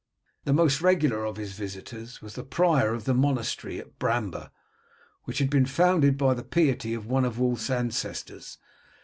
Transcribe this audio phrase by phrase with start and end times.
[0.45, 4.49] The most regular of his visitors was the prior of the monastery at Bramber,
[5.25, 8.57] which had been founded by the piety of one of Wulf's ancestors.